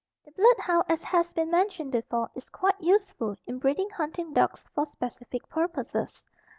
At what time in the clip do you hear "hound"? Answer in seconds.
0.57-0.85